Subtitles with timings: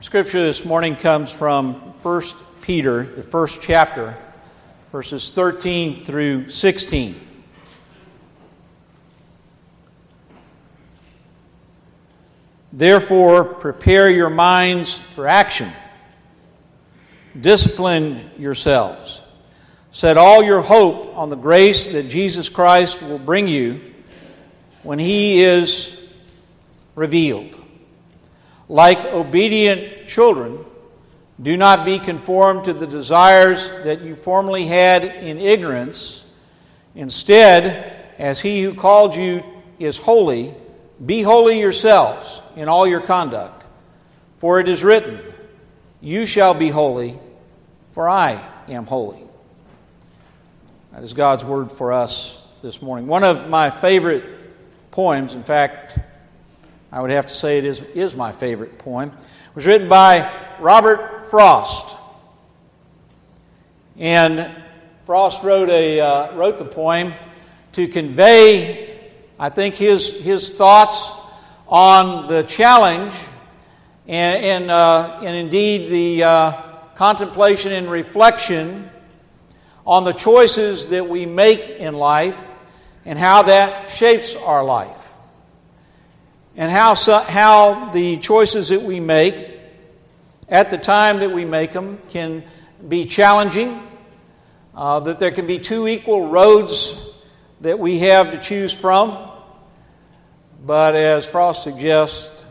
[0.00, 2.22] Our scripture this morning comes from 1
[2.62, 4.16] Peter, the first chapter,
[4.92, 7.14] verses 13 through 16.
[12.72, 15.68] Therefore, prepare your minds for action.
[17.38, 19.22] Discipline yourselves.
[19.90, 23.82] Set all your hope on the grace that Jesus Christ will bring you
[24.82, 26.10] when He is
[26.94, 27.54] revealed.
[28.70, 30.64] Like obedient children,
[31.42, 36.24] do not be conformed to the desires that you formerly had in ignorance.
[36.94, 39.42] Instead, as He who called you
[39.80, 40.54] is holy,
[41.04, 43.64] be holy yourselves in all your conduct.
[44.38, 45.20] For it is written,
[46.00, 47.18] You shall be holy,
[47.90, 49.24] for I am holy.
[50.92, 53.08] That is God's word for us this morning.
[53.08, 54.24] One of my favorite
[54.92, 55.98] poems, in fact,
[56.92, 60.28] I would have to say it is, is my favorite poem, It was written by
[60.58, 61.96] Robert Frost.
[63.96, 64.50] And
[65.06, 67.14] Frost wrote, a, uh, wrote the poem
[67.72, 68.98] to convey,
[69.38, 71.12] I think, his, his thoughts
[71.68, 73.14] on the challenge
[74.08, 76.62] and, and, uh, and indeed the uh,
[76.96, 78.90] contemplation and reflection
[79.86, 82.48] on the choices that we make in life
[83.04, 84.99] and how that shapes our life
[86.56, 89.58] and how, how the choices that we make
[90.48, 92.44] at the time that we make them can
[92.86, 93.80] be challenging,
[94.74, 97.22] uh, that there can be two equal roads
[97.60, 99.30] that we have to choose from.
[100.64, 102.44] But as Frost suggests,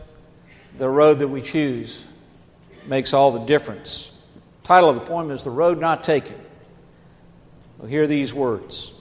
[0.76, 2.04] the road that we choose
[2.86, 4.16] makes all the difference.
[4.62, 6.36] The title of the poem is The Road Not Taken.
[7.78, 8.94] We'll hear these words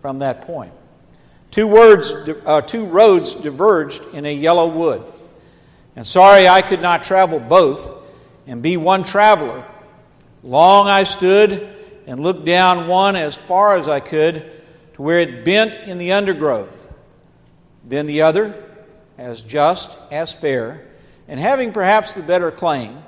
[0.00, 0.70] from that poem.
[1.56, 2.12] Two words,
[2.44, 5.02] uh, two roads diverged in a yellow wood.
[5.96, 7.90] And sorry I could not travel both
[8.46, 9.64] and be one traveler.
[10.42, 11.66] Long I stood
[12.06, 14.52] and looked down one as far as I could
[14.96, 16.94] to where it bent in the undergrowth.
[17.86, 18.62] Then the other,
[19.16, 20.86] as just, as fair,
[21.26, 22.98] and having perhaps the better claim,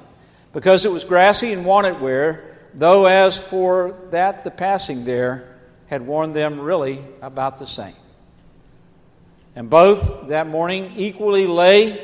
[0.54, 5.58] because it was grassy and wanted wear, though as for that the passing there
[5.88, 7.92] had worn them really about the same.
[9.58, 12.00] And both that morning equally lay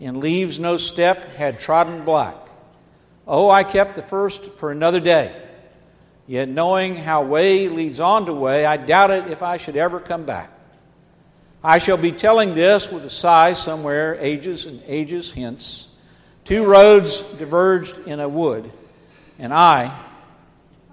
[0.00, 2.34] in leaves no step had trodden black.
[3.28, 5.32] Oh, I kept the first for another day.
[6.26, 10.24] Yet knowing how way leads on to way, I doubted if I should ever come
[10.24, 10.50] back.
[11.62, 15.88] I shall be telling this with a sigh somewhere, ages and ages hence.
[16.44, 18.68] Two roads diverged in a wood,
[19.38, 19.96] and I,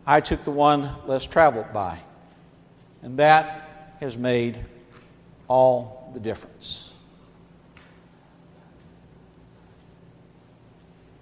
[0.05, 1.97] I took the one less traveled by.
[3.01, 4.63] And that has made
[5.47, 6.93] all the difference.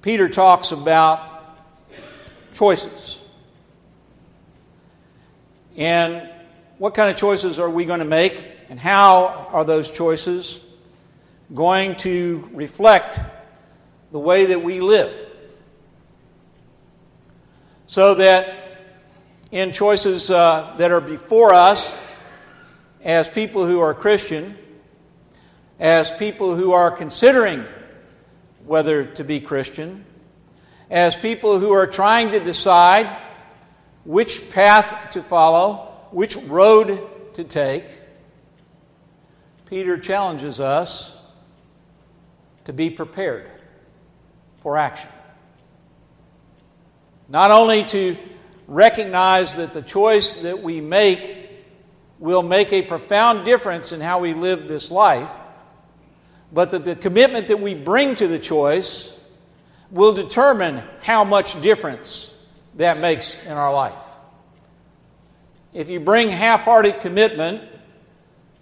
[0.02, 1.20] Peter talks about
[2.54, 3.20] choices.
[5.76, 6.30] And
[6.78, 8.42] what kind of choices are we going to make?
[8.70, 10.64] And how are those choices
[11.54, 13.20] going to reflect
[14.12, 15.14] the way that we live?
[17.88, 18.80] So that
[19.52, 21.96] in choices uh, that are before us,
[23.06, 24.58] as people who are Christian,
[25.80, 27.64] as people who are considering
[28.66, 30.04] whether to be Christian,
[30.90, 33.16] as people who are trying to decide
[34.06, 37.86] which path to follow, which road to take,
[39.68, 41.16] Peter challenges us
[42.66, 43.50] to be prepared
[44.62, 45.12] for action.
[47.30, 48.18] Not only to
[48.68, 51.45] recognize that the choice that we make
[52.20, 55.32] will make a profound difference in how we live this life,
[56.54, 59.18] but that the commitment that we bring to the choice
[59.92, 62.34] will determine how much difference
[62.76, 64.02] that makes in our life.
[65.74, 67.64] If you bring half hearted commitment,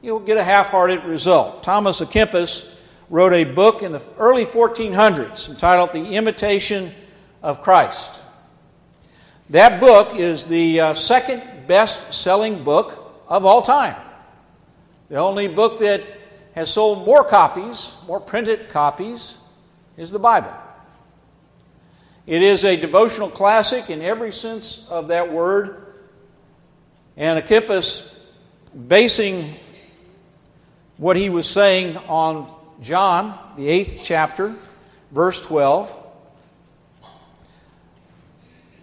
[0.02, 1.64] you'll get a half hearted result.
[1.64, 2.70] Thomas à Kempis
[3.10, 6.92] wrote a book in the early 1400s entitled The Imitation
[7.44, 8.22] of Christ.
[9.50, 13.96] That book is the uh, second best selling book of all time.
[15.10, 16.04] The only book that
[16.56, 19.38] has sold more copies, more printed copies,
[19.98, 20.54] is the Bible.
[22.26, 25.86] It is a devotional classic in every sense of that word.
[27.18, 28.14] And Kempis,
[28.88, 29.54] basing
[30.98, 34.56] what he was saying on John, the eighth chapter,
[35.12, 35.96] verse 12,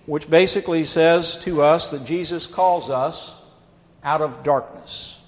[0.07, 3.40] which basically says to us that Jesus calls us
[4.02, 5.20] out of darkness.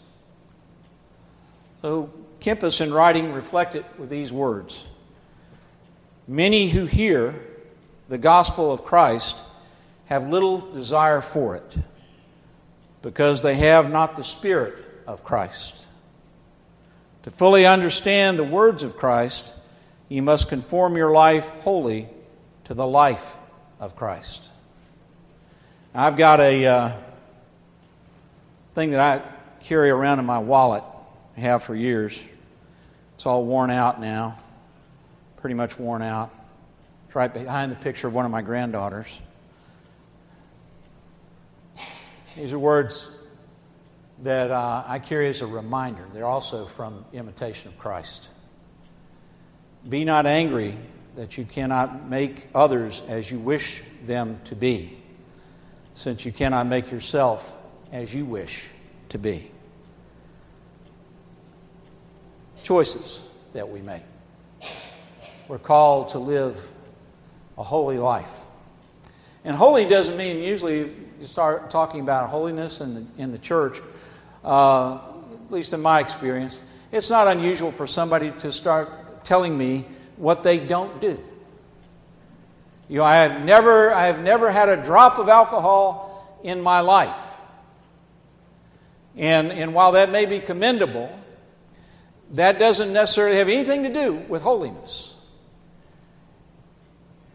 [1.82, 2.10] So
[2.40, 4.86] Kempis, in writing, reflected with these words
[6.28, 7.34] Many who hear
[8.08, 9.42] the gospel of Christ
[10.06, 11.76] have little desire for it
[13.02, 14.74] because they have not the Spirit
[15.06, 15.86] of Christ.
[17.24, 19.52] To fully understand the words of Christ,
[20.08, 22.08] you must conform your life wholly
[22.64, 23.36] to the life
[23.80, 24.48] of Christ.
[25.94, 26.92] I've got a uh,
[28.72, 30.82] thing that I carry around in my wallet,
[31.36, 32.26] I have for years.
[33.14, 34.38] It's all worn out now,
[35.36, 36.30] pretty much worn out.
[37.06, 39.20] It's right behind the picture of one of my granddaughters.
[42.34, 43.10] These are words
[44.22, 46.06] that uh, I carry as a reminder.
[46.14, 48.30] They're also from Imitation of Christ.
[49.86, 50.76] Be not angry
[51.16, 54.96] that you cannot make others as you wish them to be,
[55.92, 57.58] since you cannot make yourself
[57.92, 58.68] as you wish
[59.10, 59.50] to be.
[62.62, 63.22] Choices
[63.52, 64.02] that we make.
[65.46, 66.72] We're called to live
[67.58, 68.32] a holy life.
[69.44, 70.88] And holy doesn't mean usually
[71.20, 73.80] you start talking about holiness in the, in the church,
[74.44, 79.86] uh, at least in my experience, it's not unusual for somebody to start telling me
[80.16, 81.18] what they don't do.
[82.88, 86.80] You know, I have never, I have never had a drop of alcohol in my
[86.80, 87.16] life.
[89.16, 91.10] And, and while that may be commendable,
[92.32, 95.16] that doesn't necessarily have anything to do with holiness.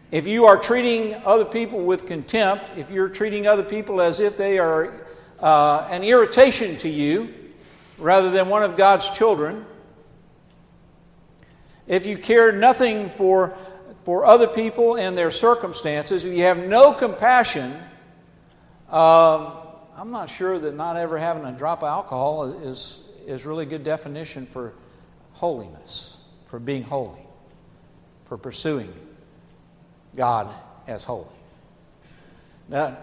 [0.09, 4.37] If you are treating other people with contempt, if you're treating other people as if
[4.37, 5.05] they are
[5.39, 7.33] uh, an irritation to you
[7.97, 9.65] rather than one of God's children,
[11.87, 13.57] if you care nothing for,
[14.03, 17.77] for other people and their circumstances, if you have no compassion,
[18.89, 19.56] uh,
[19.97, 23.83] I'm not sure that not ever having a drop of alcohol is, is really good
[23.83, 24.73] definition for
[25.33, 26.17] holiness,
[26.49, 27.19] for being holy,
[28.25, 28.93] for pursuing
[30.15, 30.53] God
[30.85, 31.25] as holy.
[32.69, 32.95] Now,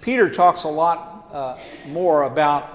[0.00, 1.56] Peter talks a lot uh,
[1.86, 2.68] more about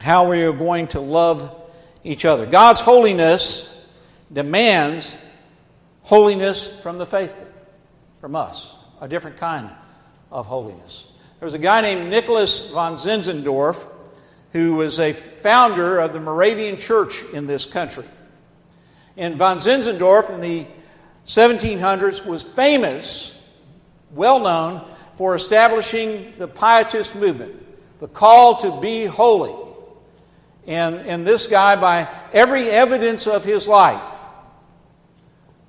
[0.00, 1.54] how we are going to love
[2.02, 2.46] each other.
[2.46, 3.86] God's holiness
[4.32, 5.14] demands
[6.02, 7.46] holiness from the faithful,
[8.22, 9.70] from us, a different kind
[10.30, 11.08] of holiness.
[11.44, 13.76] There was a guy named Nicholas von Zinzendorf
[14.52, 18.06] who was a founder of the Moravian Church in this country.
[19.18, 20.66] And von Zinzendorf in the
[21.26, 23.38] 1700s was famous,
[24.12, 27.62] well known, for establishing the Pietist movement,
[28.00, 29.54] the call to be holy.
[30.66, 34.02] And, and this guy, by every evidence of his life,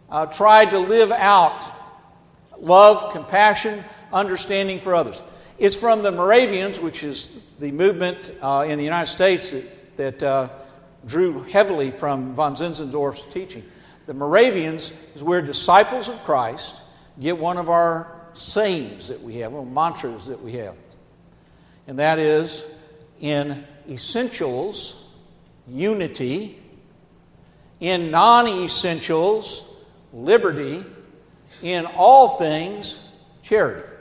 [0.09, 1.61] uh, tried to live out
[2.61, 3.83] love, compassion,
[4.13, 5.21] understanding for others.
[5.57, 10.23] It's from the Moravians, which is the movement uh, in the United States that, that
[10.23, 10.49] uh,
[11.05, 13.63] drew heavily from von Zinzendorf's teaching.
[14.05, 16.81] The Moravians is where disciples of Christ
[17.21, 20.75] get one of our sayings that we have, or mantras that we have.
[21.87, 22.65] And that is
[23.21, 25.05] in essentials,
[25.69, 26.59] unity,
[27.79, 29.63] in non essentials,
[30.11, 30.83] liberty,
[31.61, 32.99] in all things,
[33.41, 33.94] charity.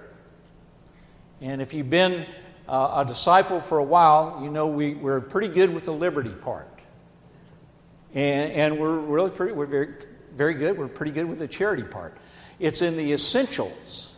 [1.45, 2.27] And if you've been
[2.67, 6.31] uh, a disciple for a while, you know we, we're pretty good with the liberty
[6.31, 6.67] part.
[8.15, 9.95] And, and we're really pretty, we're very,
[10.33, 10.79] very good.
[10.79, 12.17] We're pretty good with the charity part.
[12.59, 14.17] It's in the essentials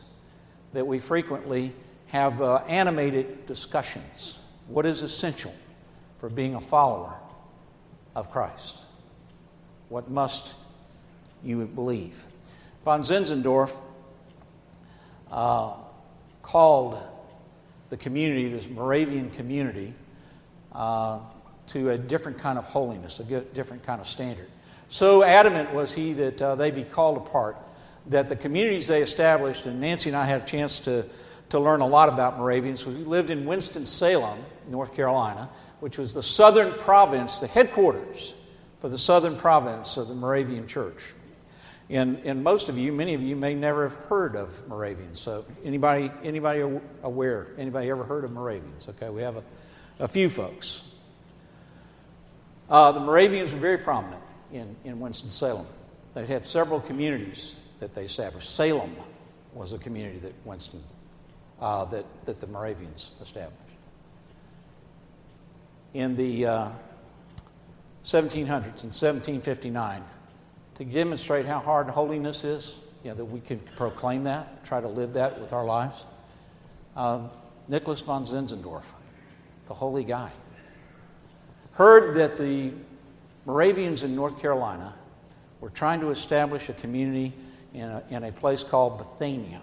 [0.73, 1.73] that we frequently
[2.06, 4.38] have uh, animated discussions.
[4.68, 5.52] What is essential
[6.18, 7.18] for being a follower
[8.14, 8.85] of Christ?
[9.88, 10.54] What must
[11.42, 12.23] you believe?
[12.85, 13.80] Von Zinzendorf
[15.33, 15.73] uh,
[16.42, 17.02] called
[17.88, 19.95] the community, this Moravian community,
[20.73, 21.21] uh,
[21.69, 24.49] to a different kind of holiness, a different kind of standard.
[24.88, 27.57] So adamant was he that uh, they be called apart,
[28.07, 31.05] that the communities they established, and Nancy and I had a chance to,
[31.49, 32.87] to learn a lot about Moravians.
[32.87, 34.38] We lived in Winston-Salem,
[34.71, 35.50] North Carolina,
[35.81, 38.35] which was the southern province, the headquarters
[38.78, 41.14] for the southern province of the Moravian Church.
[41.88, 45.21] And, and most of you, many of you may never have heard of Moravians.
[45.21, 47.49] So anybody, anybody aware?
[47.59, 48.88] Anybody ever heard of Moravians?
[48.88, 49.45] Okay, we have a,
[50.00, 50.83] a few folks.
[52.69, 55.66] Uh, the Moravians were very prominent in, in Winston-Salem.
[56.14, 58.52] They had several communities that they established.
[58.52, 58.97] Salem
[59.52, 60.83] was a community that Winston,
[61.61, 63.55] uh, that, that the Moravians established.
[65.95, 66.69] In the uh,
[68.05, 70.02] 1700s, in 1759,
[70.76, 74.88] to demonstrate how hard holiness is, you know, that we can proclaim that, try to
[74.88, 76.04] live that with our lives,
[76.97, 77.26] uh,
[77.68, 78.85] Nicholas von Zinzendorf,
[79.66, 80.30] the holy guy,
[81.73, 82.73] heard that the
[83.47, 84.95] Moravians in North Carolina
[85.61, 87.33] were trying to establish a community
[87.73, 89.61] in a, in a place called Bethania.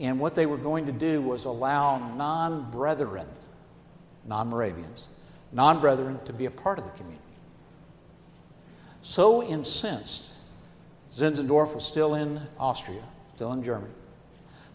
[0.00, 3.28] And what they were going to do was allow non brethren,
[4.26, 5.08] non Moravians,
[5.52, 7.22] non brethren to be a part of the community.
[9.04, 10.32] So incensed,
[11.12, 13.02] Zinzendorf was still in Austria,
[13.34, 13.92] still in Germany.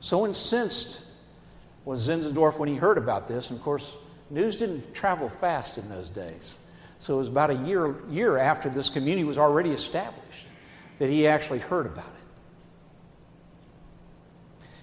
[0.01, 1.01] So incensed
[1.83, 3.50] was Zinzendorf when he heard about this.
[3.50, 3.98] And of course,
[4.29, 6.59] news didn't travel fast in those days.
[7.00, 10.45] So it was about a year, year after this community was already established
[11.00, 12.13] that he actually heard about it.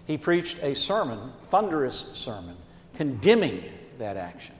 [0.07, 2.57] He preached a sermon, thunderous sermon,
[2.95, 3.63] condemning
[3.99, 4.57] that action,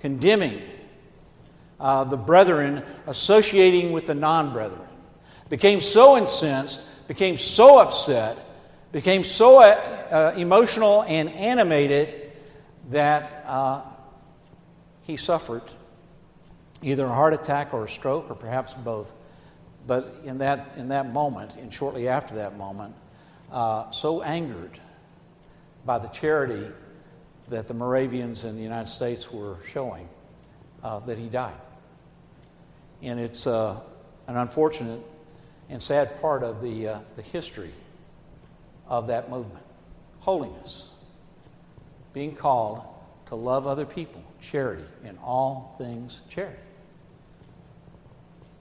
[0.00, 0.60] condemning
[1.82, 4.88] uh, the brethren associating with the non brethren.
[5.48, 8.38] Became so incensed, became so upset,
[8.92, 9.66] became so uh,
[10.10, 12.30] uh, emotional and animated
[12.90, 13.82] that uh,
[15.02, 15.64] he suffered
[16.82, 19.12] either a heart attack or a stroke, or perhaps both.
[19.86, 22.94] But in that, in that moment, and shortly after that moment,
[23.50, 24.78] uh, so angered
[25.84, 26.72] by the charity
[27.48, 30.08] that the Moravians in the United States were showing
[30.84, 31.54] uh, that he died.
[33.02, 33.80] And it's uh,
[34.26, 35.00] an unfortunate
[35.68, 37.72] and sad part of the, uh, the history
[38.86, 39.64] of that movement.
[40.20, 40.92] Holiness,
[42.12, 42.82] being called
[43.26, 46.58] to love other people, charity, in all things charity.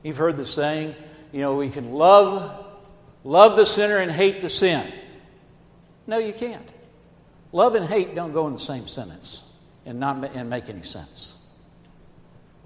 [0.04, 0.96] You've heard the saying,
[1.32, 2.66] you know, we can love,
[3.24, 4.92] love the sinner and hate the sin.
[6.08, 6.68] No, you can't.
[7.52, 9.44] Love and hate don't go in the same sentence
[9.86, 11.38] and not and make any sense.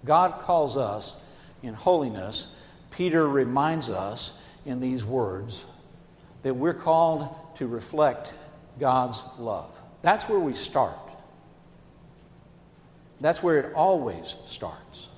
[0.05, 1.17] God calls us
[1.63, 2.47] in holiness.
[2.91, 4.33] Peter reminds us
[4.65, 5.65] in these words
[6.43, 8.33] that we're called to reflect
[8.79, 9.77] God's love.
[10.01, 10.97] That's where we start.
[13.21, 15.09] That's where it always starts.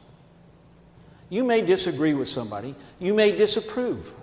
[1.29, 4.13] You may disagree with somebody, you may disapprove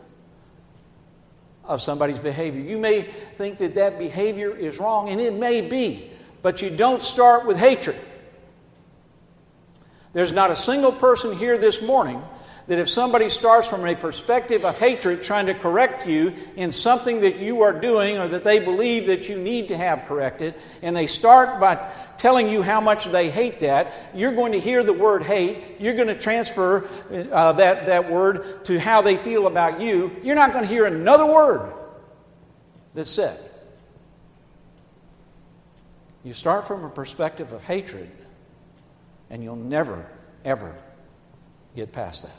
[1.64, 2.61] of somebody's behavior.
[2.61, 6.11] You may think that that behavior is wrong, and it may be,
[6.42, 7.99] but you don't start with hatred.
[10.14, 12.23] There's not a single person here this morning
[12.66, 17.21] that if somebody starts from a perspective of hatred trying to correct you in something
[17.21, 20.97] that you are doing or that they believe that you need to have corrected, and
[20.97, 24.94] they start by telling you how much they hate that, you're going to hear the
[24.94, 25.78] word hate.
[25.78, 30.16] You're going to transfer uh, that, that word to how they feel about you.
[30.23, 31.71] You're not going to hear another word
[32.94, 33.38] that's said.
[36.23, 38.11] You start from a perspective of hatred,
[39.30, 40.06] and you'll never,
[40.44, 40.76] ever
[41.74, 42.32] get past that.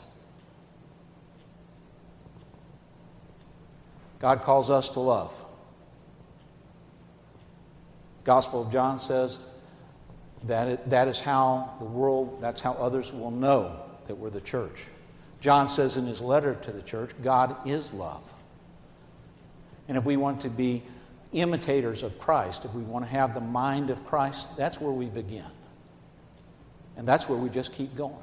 [4.18, 5.32] God calls us to love.
[8.24, 9.38] Gospel of John says
[10.44, 14.40] that it, that is how the world, that's how others will know that we're the
[14.40, 14.86] church.
[15.40, 18.32] John says in his letter to the church, God is love.
[19.86, 20.82] And if we want to be
[21.32, 25.06] imitators of Christ, if we want to have the mind of Christ, that's where we
[25.06, 25.44] begin.
[26.96, 28.14] And that's where we just keep going.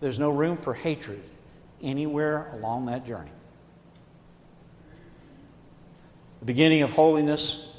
[0.00, 1.22] There's no room for hatred
[1.82, 3.30] anywhere along that journey.
[6.40, 7.74] The beginning of holiness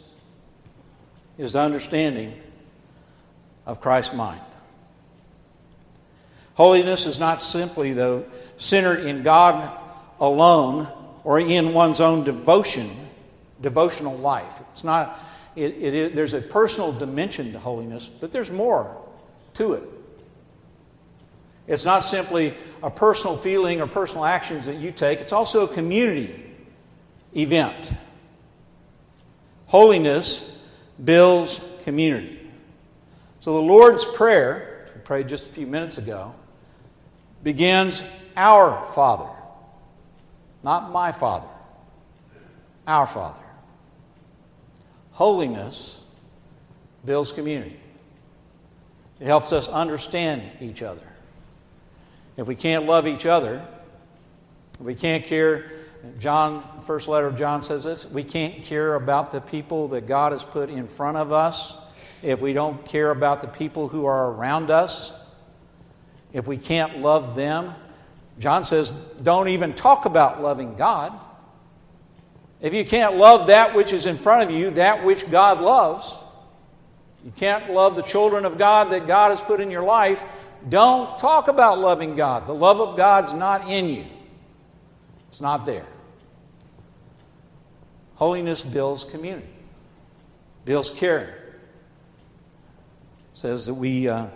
[1.38, 2.34] is the understanding
[3.66, 4.42] of Christ's mind.
[6.56, 8.26] Holiness is not simply, though,
[8.58, 9.78] centered in God
[10.20, 10.88] alone
[11.24, 12.90] or in one's own devotion,
[13.62, 14.62] devotional life.
[14.72, 15.20] It's not,
[15.56, 19.05] it, it is, there's a personal dimension to holiness, but there's more
[19.56, 19.84] to it.
[21.68, 25.74] It's not simply a personal feeling or personal actions that you take, it's also a
[25.74, 26.44] community
[27.36, 27.92] event.
[29.68, 30.52] Holiness
[31.04, 32.40] builds community.
[33.40, 36.36] So the Lord's Prayer, which we prayed just a few minutes ago,
[37.44, 38.04] begins
[38.38, 39.30] Our Father,
[40.64, 41.50] not my Father,
[42.88, 43.42] our Father.
[45.12, 46.02] Holiness
[47.04, 47.80] builds community.
[49.20, 51.06] It helps us understand each other.
[52.38, 53.66] If we can't love each other,
[54.80, 55.72] we can't care
[56.20, 60.32] John, first letter of John says this we can't care about the people that God
[60.32, 61.78] has put in front of us
[62.22, 65.14] if we don't care about the people who are around us,
[66.34, 67.74] if we can't love them.
[68.40, 68.92] John says,
[69.22, 71.14] don't even talk about loving God.
[72.62, 76.18] If you can't love that which is in front of you, that which God loves,
[77.26, 80.24] you can't love the children of God that God has put in your life,
[80.70, 82.46] don't talk about loving God.
[82.46, 84.06] The love of God's not in you,
[85.28, 85.88] it's not there.
[88.14, 89.48] Holiness builds community,
[90.64, 91.42] builds care.
[93.34, 94.28] Says that we, uh,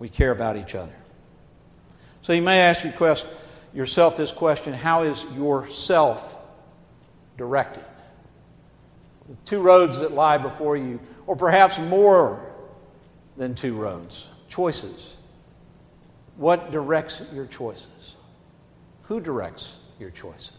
[0.00, 0.96] we care about each other.
[2.22, 2.84] So you may ask
[3.74, 6.36] yourself this question How is yourself
[7.36, 7.84] directed?
[9.44, 12.52] Two roads that lie before you, or perhaps more
[13.36, 15.16] than two roads, choices.
[16.36, 18.16] What directs your choices?
[19.04, 20.52] Who directs your choices?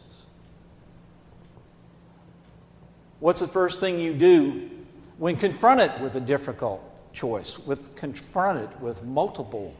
[3.20, 4.70] What's the first thing you do
[5.18, 9.74] when confronted with a difficult choice, with confronted with multiple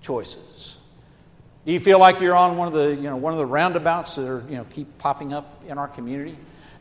[0.00, 0.78] choices?
[1.66, 4.14] Do you feel like you're on one of the, you know, one of the roundabouts
[4.14, 6.36] that are, you know, keep popping up in our community?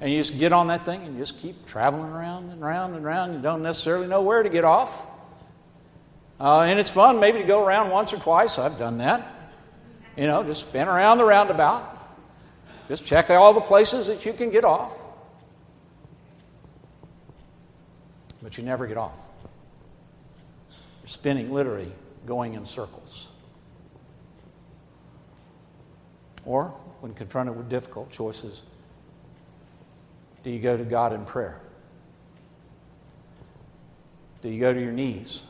[0.05, 3.03] And you just get on that thing and just keep traveling around and around and
[3.03, 3.33] around.
[3.33, 5.07] You don't necessarily know where to get off.
[6.39, 8.59] Uh, and it's fun maybe to go around once or twice.
[8.59, 9.27] I've done that.
[10.15, 11.91] You know, just spin around the roundabout.
[12.87, 14.95] Just check all the places that you can get off.
[18.43, 19.19] But you never get off.
[21.01, 21.91] You're spinning literally,
[22.27, 23.29] going in circles.
[26.45, 26.65] Or,
[27.01, 28.61] when confronted with difficult choices,
[30.45, 31.59] do you go to God in prayer?
[34.43, 35.43] Do you go to your knees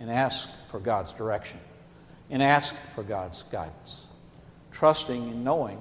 [0.00, 1.60] and ask for God's direction
[2.28, 4.08] and ask for God's guidance,
[4.72, 5.80] trusting and knowing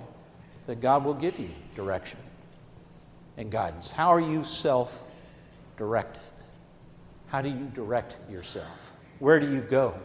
[0.67, 2.19] that God will give you direction
[3.35, 3.89] and guidance?
[3.89, 5.01] How are you self
[5.75, 6.21] directed?
[7.29, 8.93] How do you direct yourself?
[9.17, 9.95] Where do you go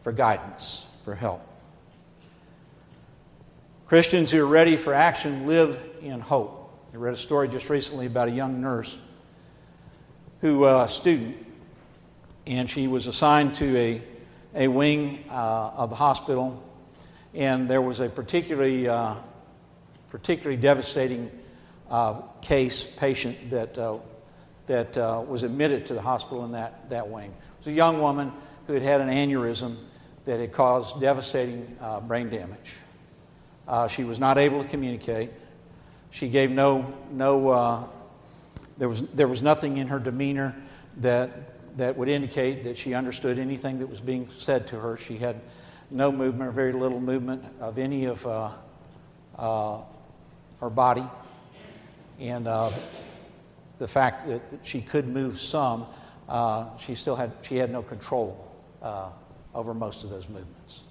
[0.00, 1.49] for guidance, for help?
[3.90, 6.72] Christians who are ready for action live in hope.
[6.94, 8.96] I read a story just recently about a young nurse
[10.40, 11.44] who, uh, a student,
[12.46, 14.02] and she was assigned to a,
[14.54, 16.62] a wing uh, of the hospital,
[17.34, 19.16] and there was a particularly, uh,
[20.10, 21.28] particularly devastating
[21.90, 23.98] uh, case, patient that, uh,
[24.66, 27.30] that uh, was admitted to the hospital in that, that wing.
[27.30, 28.30] It was a young woman
[28.68, 29.74] who had had an aneurysm
[30.26, 31.76] that had caused devastating
[32.06, 32.78] brain damage.
[33.66, 35.30] Uh, she was not able to communicate.
[36.10, 37.88] She gave no, no uh,
[38.78, 40.56] there, was, there was nothing in her demeanor
[40.98, 44.96] that, that would indicate that she understood anything that was being said to her.
[44.96, 45.40] She had
[45.90, 48.50] no movement or very little movement of any of uh,
[49.36, 49.80] uh
[50.60, 51.04] her body.
[52.18, 52.70] And uh,
[53.78, 55.86] the fact that, that, she could move some,
[56.28, 58.46] uh, she still had, she had no control
[59.54, 60.84] over most of those movements.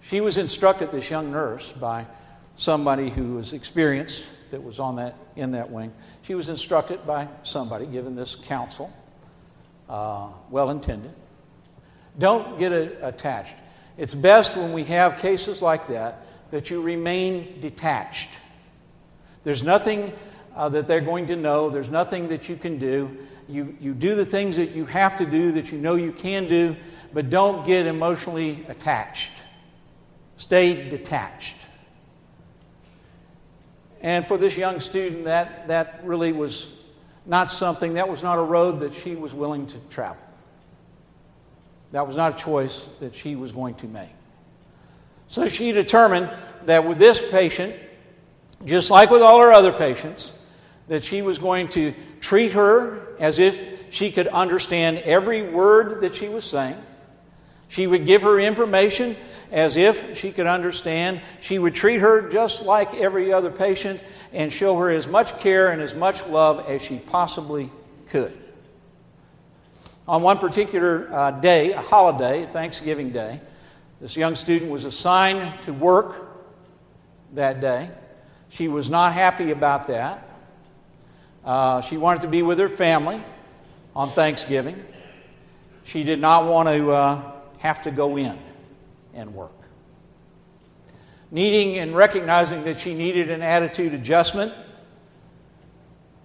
[0.00, 2.06] She was instructed, this young nurse, by
[2.56, 5.92] somebody who was experienced that was on that, in that wing.
[6.22, 8.92] She was instructed by somebody, given this counsel,
[9.88, 11.12] uh, well intended.
[12.18, 13.56] Don't get attached.
[13.96, 18.30] It's best when we have cases like that that you remain detached.
[19.44, 20.12] There's nothing
[20.54, 23.16] uh, that they're going to know, there's nothing that you can do.
[23.48, 26.48] You, you do the things that you have to do that you know you can
[26.48, 26.76] do,
[27.12, 29.32] but don't get emotionally attached.
[30.40, 31.58] Stay detached.
[34.00, 36.74] And for this young student, that, that really was
[37.26, 40.24] not something, that was not a road that she was willing to travel.
[41.92, 44.08] That was not a choice that she was going to make.
[45.28, 46.32] So she determined
[46.64, 47.76] that with this patient,
[48.64, 50.32] just like with all her other patients,
[50.88, 56.14] that she was going to treat her as if she could understand every word that
[56.14, 56.82] she was saying.
[57.68, 59.16] She would give her information
[59.52, 61.20] as if she could understand.
[61.40, 64.00] She would treat her just like every other patient
[64.32, 67.70] and show her as much care and as much love as she possibly
[68.08, 68.32] could.
[70.06, 73.40] On one particular uh, day, a holiday, Thanksgiving Day,
[74.00, 76.28] this young student was assigned to work
[77.34, 77.90] that day.
[78.48, 80.26] She was not happy about that.
[81.44, 83.22] Uh, she wanted to be with her family
[83.94, 84.82] on Thanksgiving.
[85.84, 88.36] She did not want to uh, have to go in
[89.14, 89.52] and work.
[91.30, 94.52] Needing and recognizing that she needed an attitude adjustment,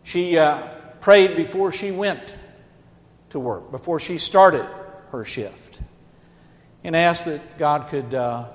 [0.03, 0.67] she uh,
[0.99, 2.35] prayed before she went
[3.29, 4.67] to work, before she started
[5.11, 5.79] her shift,
[6.83, 8.47] and asked that God could uh,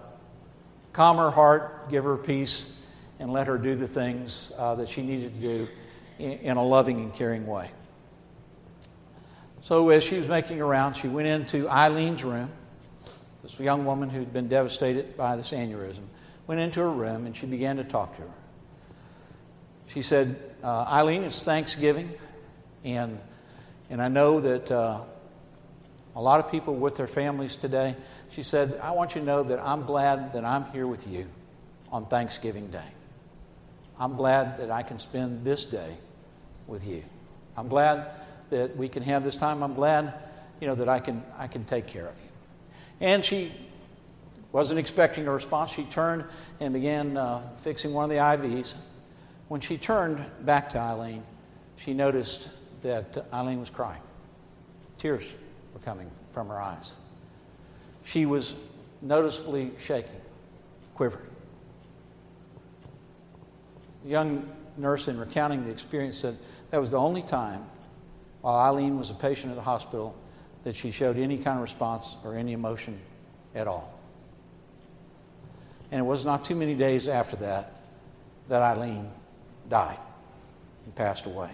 [0.92, 2.76] calm her heart, give her peace,
[3.18, 5.68] and let her do the things uh, that she needed to do
[6.18, 7.70] in, in a loving and caring way.
[9.62, 12.50] So, as she was making around, she went into Eileen's room
[13.42, 16.05] this young woman who'd been devastated by this aneurysm
[16.46, 18.31] went into her room and she began to talk to her.
[19.87, 22.12] She said, uh, Eileen, it's Thanksgiving,
[22.85, 23.18] and,
[23.88, 25.00] and I know that uh,
[26.14, 27.96] a lot of people with their families today.
[28.31, 31.26] She said, I want you to know that I'm glad that I'm here with you
[31.90, 32.85] on Thanksgiving Day.
[33.98, 35.96] I'm glad that I can spend this day
[36.66, 37.05] with you.
[37.57, 38.07] I'm glad
[38.50, 39.62] that we can have this time.
[39.62, 40.12] I'm glad,
[40.61, 42.29] you know, that I can, I can take care of you.
[43.00, 43.50] And she
[44.52, 45.72] Wasn't expecting a response.
[45.72, 46.24] She turned
[46.58, 48.74] and began uh, fixing one of the IVs.
[49.48, 51.22] When she turned back to Eileen,
[51.76, 52.50] she noticed
[52.82, 54.02] that Eileen was crying.
[54.98, 55.36] Tears
[55.72, 56.92] were coming from her eyes.
[58.04, 58.56] She was
[59.02, 60.20] noticeably shaking,
[60.94, 61.26] quivering.
[64.04, 66.38] The young nurse, in recounting the experience, said
[66.70, 67.64] that was the only time
[68.40, 70.16] while Eileen was a patient at the hospital
[70.64, 72.98] that she showed any kind of response or any emotion
[73.54, 73.98] at all.
[75.90, 77.72] And it was not too many days after that
[78.48, 79.10] that Eileen
[79.68, 79.98] died
[80.84, 81.50] and passed away.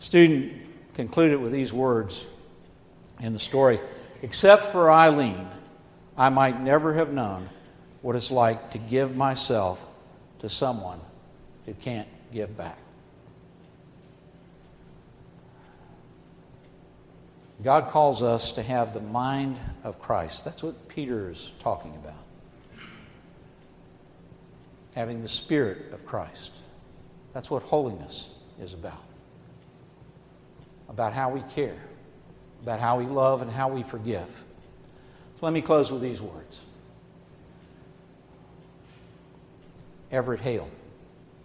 [0.00, 0.52] student
[0.94, 2.26] concluded with these words
[3.20, 3.78] in the story
[4.22, 5.48] Except for Eileen,
[6.14, 7.48] I might never have known
[8.02, 9.82] what it's like to give myself
[10.40, 11.00] to someone
[11.64, 12.76] who can't give back.
[17.62, 20.44] God calls us to have the mind of Christ.
[20.44, 22.14] That's what Peter is talking about.
[24.94, 26.52] Having the Spirit of Christ.
[27.34, 29.02] That's what holiness is about.
[30.88, 31.76] About how we care,
[32.62, 34.28] about how we love, and how we forgive.
[35.36, 36.64] So let me close with these words.
[40.10, 40.68] Everett Hale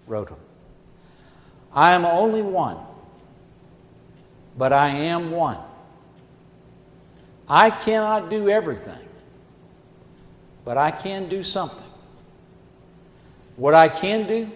[0.07, 0.39] wrote them.
[1.73, 2.77] I am only one,
[4.57, 5.59] but I am one.
[7.47, 9.07] I cannot do everything,
[10.63, 11.85] but I can do something.
[13.55, 14.51] What I can do,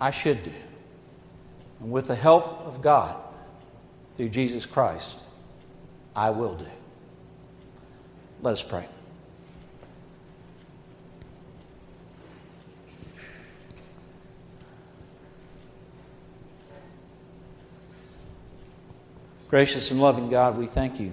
[0.00, 0.52] I should do.
[1.80, 3.16] And with the help of God,
[4.16, 5.22] through Jesus Christ,
[6.14, 6.66] I will do.
[8.42, 8.86] Let us pray.
[19.48, 21.12] Gracious and loving God, we thank you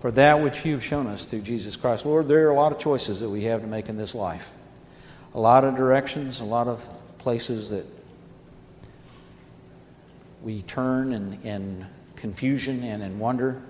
[0.00, 2.04] for that which you've shown us through Jesus Christ.
[2.04, 4.52] Lord, there are a lot of choices that we have to make in this life,
[5.34, 6.86] a lot of directions, a lot of
[7.18, 7.84] places that
[10.42, 13.62] we turn in, in confusion and in wonder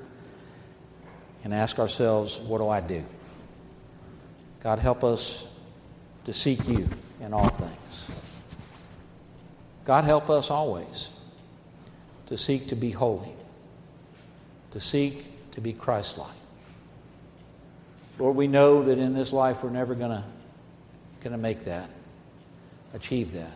[1.44, 3.04] and ask ourselves, what do I do?
[4.60, 5.46] God, help us
[6.24, 6.88] to seek you
[7.20, 8.42] in all things.
[9.84, 11.10] God, help us always
[12.26, 13.32] to seek to be holy,
[14.72, 15.24] to seek
[15.56, 16.30] to be Christ like.
[18.18, 20.22] Lord, we know that in this life we're never going
[21.22, 21.90] to make that,
[22.94, 23.52] achieve that.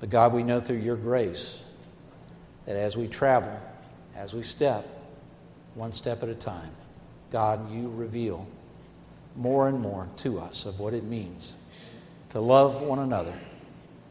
[0.00, 1.62] But God, we know through your grace
[2.64, 3.60] that as we travel,
[4.16, 4.86] as we step,
[5.74, 6.70] one step at a time,
[7.30, 8.46] God, you reveal
[9.36, 11.54] more and more to us of what it means
[12.30, 13.34] to love one another,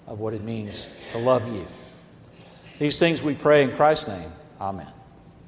[0.05, 1.65] of what it means to love you.
[2.77, 4.31] These things we pray in Christ's name.
[4.61, 4.87] Amen.